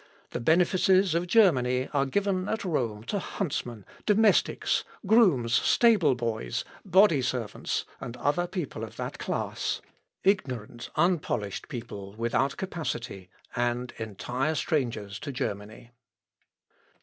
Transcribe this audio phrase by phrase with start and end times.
[0.31, 7.21] The benefices of Germany are given at Rome to huntsmen, domestics, grooms, stable boys, body
[7.21, 9.79] servants, and other people of that class,
[10.23, 15.91] ignorant unpolished people, without capacity, and entire strangers to Germany."